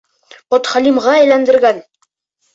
[0.53, 1.85] Подхалимға әйләндергән.